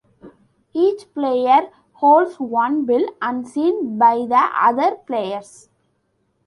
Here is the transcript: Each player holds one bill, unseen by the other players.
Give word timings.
Each 0.73 1.05
player 1.13 1.69
holds 1.91 2.39
one 2.39 2.85
bill, 2.87 3.07
unseen 3.21 3.99
by 3.99 4.25
the 4.25 4.47
other 4.59 4.95
players. 4.95 5.69